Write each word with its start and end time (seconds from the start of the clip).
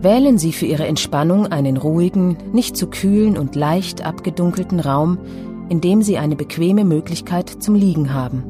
Wählen 0.00 0.38
Sie 0.38 0.52
für 0.52 0.66
Ihre 0.66 0.86
Entspannung 0.86 1.48
einen 1.48 1.76
ruhigen, 1.76 2.36
nicht 2.52 2.76
zu 2.76 2.86
kühlen 2.86 3.36
und 3.36 3.56
leicht 3.56 4.06
abgedunkelten 4.06 4.78
Raum, 4.78 5.18
in 5.68 5.80
dem 5.80 6.02
Sie 6.02 6.18
eine 6.18 6.36
bequeme 6.36 6.84
Möglichkeit 6.84 7.48
zum 7.48 7.74
Liegen 7.74 8.14
haben. 8.14 8.44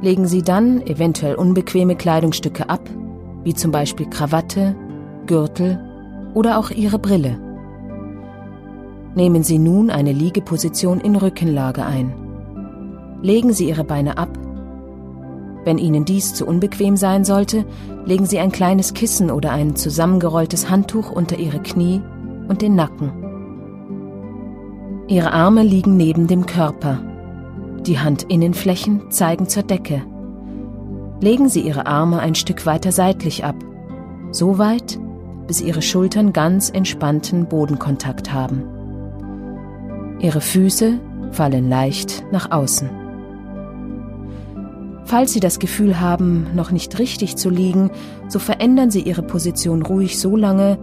Legen 0.00 0.26
Sie 0.26 0.42
dann 0.42 0.82
eventuell 0.82 1.36
unbequeme 1.36 1.94
Kleidungsstücke 1.94 2.68
ab, 2.68 2.90
wie 3.44 3.54
zum 3.54 3.70
Beispiel 3.70 4.06
Krawatte, 4.10 4.74
Gürtel 5.26 5.78
oder 6.34 6.58
auch 6.58 6.70
Ihre 6.70 6.98
Brille. 6.98 7.38
Nehmen 9.14 9.44
Sie 9.44 9.58
nun 9.58 9.90
eine 9.90 10.12
Liegeposition 10.12 11.00
in 11.00 11.14
Rückenlage 11.14 11.84
ein. 11.86 12.14
Legen 13.22 13.52
Sie 13.52 13.68
Ihre 13.68 13.84
Beine 13.84 14.18
ab. 14.18 14.36
Wenn 15.64 15.78
Ihnen 15.78 16.04
dies 16.04 16.34
zu 16.34 16.46
unbequem 16.46 16.96
sein 16.96 17.24
sollte, 17.24 17.64
legen 18.04 18.26
Sie 18.26 18.38
ein 18.38 18.52
kleines 18.52 18.94
Kissen 18.94 19.30
oder 19.30 19.52
ein 19.52 19.76
zusammengerolltes 19.76 20.68
Handtuch 20.70 21.10
unter 21.10 21.38
Ihre 21.38 21.60
Knie 21.60 22.02
und 22.48 22.62
den 22.62 22.74
Nacken. 22.74 23.12
Ihre 25.08 25.32
Arme 25.32 25.62
liegen 25.62 25.96
neben 25.96 26.26
dem 26.26 26.46
Körper. 26.46 27.00
Die 27.86 27.98
Handinnenflächen 27.98 29.10
zeigen 29.10 29.48
zur 29.48 29.62
Decke. 29.62 30.02
Legen 31.20 31.48
Sie 31.48 31.60
Ihre 31.60 31.86
Arme 31.86 32.20
ein 32.20 32.34
Stück 32.34 32.66
weiter 32.66 32.92
seitlich 32.92 33.44
ab, 33.44 33.56
so 34.30 34.58
weit, 34.58 34.98
bis 35.46 35.60
Ihre 35.60 35.82
Schultern 35.82 36.32
ganz 36.32 36.70
entspannten 36.70 37.46
Bodenkontakt 37.46 38.32
haben. 38.32 38.64
Ihre 40.20 40.40
Füße 40.40 40.98
fallen 41.32 41.68
leicht 41.68 42.24
nach 42.32 42.50
außen. 42.50 43.01
Falls 45.12 45.34
Sie 45.34 45.40
das 45.40 45.58
Gefühl 45.58 46.00
haben, 46.00 46.46
noch 46.54 46.70
nicht 46.70 46.98
richtig 46.98 47.36
zu 47.36 47.50
liegen, 47.50 47.90
so 48.28 48.38
verändern 48.38 48.90
Sie 48.90 49.02
Ihre 49.02 49.22
Position 49.22 49.82
ruhig 49.82 50.18
so 50.18 50.36
lange, 50.36 50.78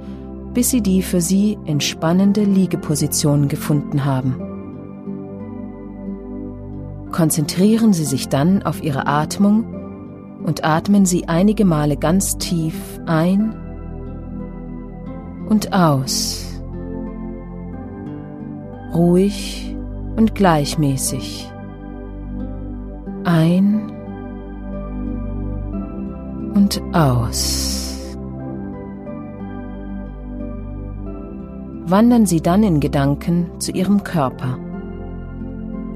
bis 0.53 0.69
Sie 0.69 0.81
die 0.81 1.01
für 1.01 1.19
Sie 1.19 1.57
entspannende 1.65 2.43
Liegeposition 2.43 3.47
gefunden 3.47 4.05
haben. 4.05 4.35
Konzentrieren 7.11 7.91
Sie 7.91 8.05
sich 8.05 8.29
dann 8.29 8.61
auf 8.61 8.83
Ihre 8.83 9.07
Atmung 9.07 9.65
und 10.43 10.63
atmen 10.63 11.07
Sie 11.07 11.27
einige 11.27 11.65
Male 11.65 11.97
ganz 11.97 12.37
tief 12.37 12.75
ein 13.07 13.55
und 15.49 15.73
aus 15.73 16.45
ruhig 18.93 19.75
und 20.17 20.35
gleichmäßig. 20.35 21.51
Ein 23.23 23.95
und 26.69 26.95
aus. 26.95 28.15
Wandern 31.85 32.25
Sie 32.27 32.41
dann 32.41 32.63
in 32.63 32.79
Gedanken 32.79 33.49
zu 33.59 33.71
Ihrem 33.71 34.03
Körper. 34.03 34.59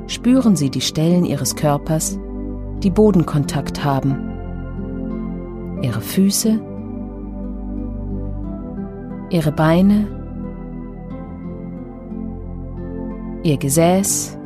Spüren 0.08 0.56
Sie 0.56 0.70
die 0.70 0.82
Stellen 0.82 1.26
Ihres 1.26 1.56
Körpers, 1.56 2.18
die 2.80 2.90
Bodenkontakt 2.90 3.84
haben. 3.84 5.80
Ihre 5.84 6.02
Füße, 6.02 6.60
Ihre 9.30 9.52
Beine, 9.52 10.08
ihr 13.44 13.58
Gesäß, 13.58 14.38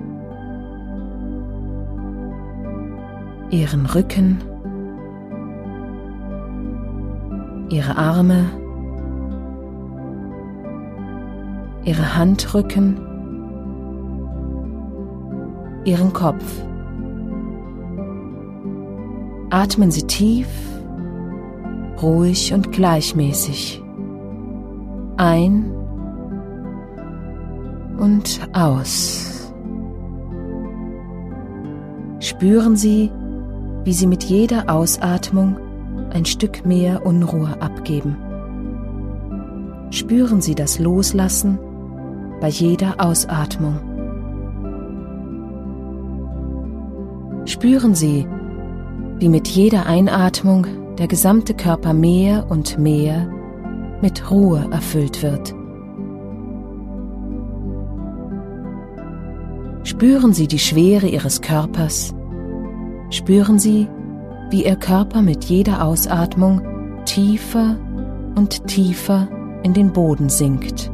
ihren 3.49 3.85
Rücken, 3.85 4.41
ihre 7.69 7.97
Arme, 7.97 8.45
ihre 11.83 12.15
Handrücken, 12.15 12.99
ihren 15.85 16.13
Kopf. 16.13 16.43
Atmen 19.49 19.91
Sie 19.91 20.03
tief, 20.03 20.47
ruhig 22.01 22.53
und 22.53 22.71
gleichmäßig 22.71 23.83
ein 25.17 25.71
und 27.97 28.39
aus. 28.53 29.53
Spüren 32.19 32.75
Sie, 32.75 33.11
wie 33.83 33.93
Sie 33.93 34.07
mit 34.07 34.23
jeder 34.23 34.69
Ausatmung 34.69 35.57
ein 36.17 36.25
Stück 36.25 36.65
mehr 36.65 37.05
Unruhe 37.05 37.61
abgeben. 37.61 38.17
Spüren 39.91 40.41
Sie 40.41 40.55
das 40.55 40.79
Loslassen 40.79 41.59
bei 42.41 42.49
jeder 42.49 42.95
Ausatmung. 42.97 43.77
Spüren 47.45 47.93
Sie, 47.93 48.27
wie 49.19 49.29
mit 49.29 49.47
jeder 49.47 49.85
Einatmung 49.85 50.65
der 50.97 51.07
gesamte 51.07 51.53
Körper 51.53 51.93
mehr 51.93 52.47
und 52.49 52.79
mehr 52.79 53.31
mit 54.01 54.31
Ruhe 54.31 54.67
erfüllt 54.71 55.21
wird. 55.21 55.53
Spüren 59.83 60.33
Sie 60.33 60.47
die 60.47 60.57
Schwere 60.57 61.05
Ihres 61.05 61.41
Körpers. 61.41 62.15
Spüren 63.11 63.59
Sie, 63.59 63.87
wie 64.49 64.65
Ihr 64.65 64.75
Körper 64.75 65.21
mit 65.21 65.45
jeder 65.45 65.83
Ausatmung 65.83 66.61
tiefer 67.05 67.77
und 68.35 68.67
tiefer 68.67 69.27
in 69.63 69.73
den 69.73 69.93
Boden 69.93 70.29
sinkt. 70.29 70.91